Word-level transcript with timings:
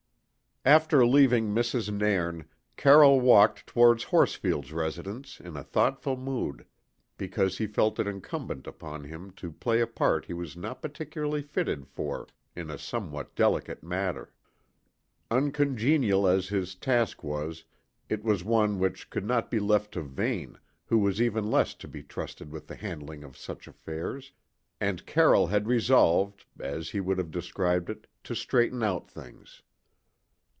After 0.63 1.03
leaving 1.03 1.47
Mrs. 1.55 1.91
Nairn, 1.91 2.45
Carroll 2.77 3.19
walked 3.19 3.65
towards 3.65 4.03
Horsfield's 4.03 4.71
residence 4.71 5.39
in 5.39 5.57
a 5.57 5.63
thoughtful 5.63 6.15
mood, 6.15 6.67
because 7.17 7.57
he 7.57 7.65
felt 7.65 7.99
it 7.99 8.05
incumbent 8.05 8.67
upon 8.67 9.05
him 9.05 9.31
to 9.37 9.51
play 9.51 9.81
a 9.81 9.87
part 9.87 10.25
he 10.25 10.33
was 10.33 10.55
not 10.55 10.79
particularly 10.83 11.41
fitted 11.41 11.87
for 11.87 12.27
in 12.55 12.69
a 12.69 12.77
somewhat 12.77 13.33
delicate 13.33 13.81
matter. 13.81 14.31
Uncongenial 15.31 16.27
as 16.27 16.49
his 16.49 16.75
task 16.75 17.23
was, 17.23 17.63
it 18.07 18.23
was 18.23 18.43
one 18.43 18.77
which 18.77 19.09
could 19.09 19.25
not 19.25 19.49
be 19.49 19.59
left 19.59 19.93
to 19.93 20.03
Vane, 20.03 20.59
who 20.85 20.99
was 20.99 21.19
even 21.19 21.49
less 21.49 21.73
to 21.73 21.87
be 21.87 22.03
trusted 22.03 22.51
with 22.51 22.67
the 22.67 22.75
handling 22.75 23.23
of 23.23 23.35
such 23.35 23.67
affairs; 23.67 24.31
and 24.79 25.07
Carroll 25.07 25.47
had 25.47 25.67
resolved, 25.67 26.45
as 26.59 26.91
he 26.91 26.99
would 26.99 27.17
have 27.17 27.31
described 27.31 27.89
it, 27.89 28.05
to 28.25 28.35
straighten 28.35 28.83
out 28.83 29.09
things. 29.09 29.63